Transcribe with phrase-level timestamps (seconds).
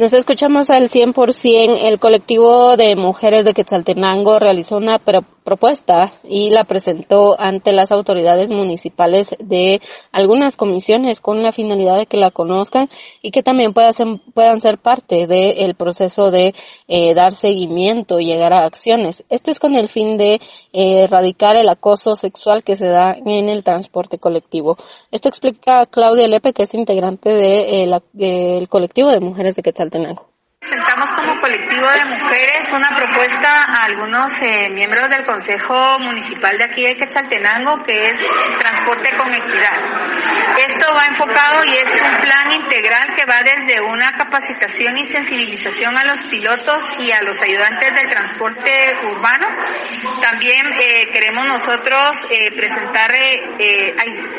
[0.00, 1.78] Nos escuchamos al 100%.
[1.82, 8.50] El colectivo de mujeres de Quetzaltenango realizó una propuesta y la presentó ante las autoridades
[8.50, 12.88] municipales de algunas comisiones con la finalidad de que la conozcan
[13.20, 16.54] y que también puedan ser, puedan ser parte del proceso de
[16.88, 19.24] eh, dar seguimiento y llegar a acciones.
[19.28, 20.34] Esto es con el fin de
[20.72, 24.78] eh, erradicar el acoso sexual que se da en el transporte colectivo.
[25.10, 29.89] Esto explica Claudia Lepe, que es integrante del de, colectivo de mujeres de Quetzaltenango.
[29.90, 30.39] Quetzaltenango.
[30.62, 36.64] Presentamos como colectivo de mujeres una propuesta a algunos eh, miembros del Consejo Municipal de
[36.64, 38.20] aquí de Quetzaltenango que es
[38.58, 39.72] transporte con equidad.
[40.58, 45.96] Esto va enfocado y es un plan integral que va desde una capacitación y sensibilización
[45.96, 49.46] a los pilotos y a los ayudantes del transporte urbano.
[50.20, 53.10] También eh, queremos nosotros eh, presentar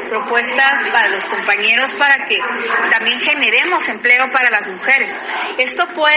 [0.07, 2.37] propuestas para los compañeros para que
[2.89, 5.11] también generemos empleo para las mujeres.
[5.57, 6.10] Esto puede,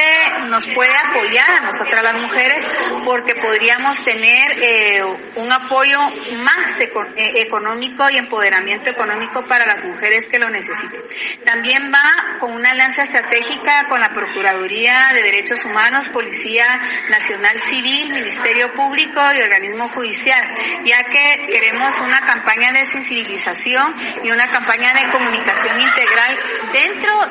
[0.48, 2.66] nos puede apoyar a nosotras las mujeres
[3.05, 5.02] porque podríamos tener eh,
[5.37, 5.99] un apoyo
[6.43, 6.88] más eh,
[7.37, 11.02] económico y empoderamiento económico para las mujeres que lo necesiten.
[11.45, 16.66] También va con una alianza estratégica con la Procuraduría de Derechos Humanos, Policía
[17.11, 24.30] Nacional Civil, Ministerio Público y Organismo Judicial, ya que queremos una campaña de sensibilización y
[24.30, 26.38] una campaña de comunicación integral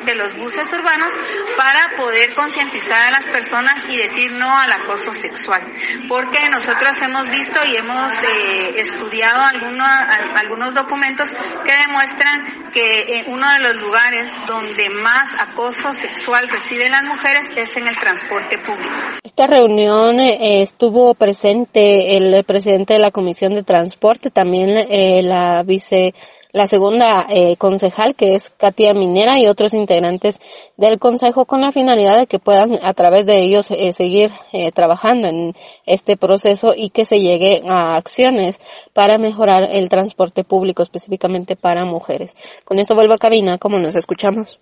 [0.04, 1.12] de los buses urbanos
[1.56, 5.62] para poder concientizar a las personas y decir no al acoso sexual.
[6.08, 9.88] Porque nosotros hemos visto y hemos eh, estudiado algunos,
[10.34, 11.28] algunos documentos
[11.64, 17.44] que demuestran que en uno de los lugares donde más acoso sexual reciben las mujeres
[17.56, 18.94] es en el transporte público.
[19.22, 25.62] Esta reunión eh, estuvo presente el presidente de la Comisión de Transporte, también eh, la
[25.62, 26.14] vice
[26.54, 30.38] la segunda eh, concejal, que es Katia Minera, y otros integrantes
[30.76, 34.70] del consejo con la finalidad de que puedan a través de ellos eh, seguir eh,
[34.70, 38.60] trabajando en este proceso y que se llegue a acciones
[38.92, 42.36] para mejorar el transporte público, específicamente para mujeres.
[42.64, 44.60] Con esto vuelvo a cabina, como nos escuchamos.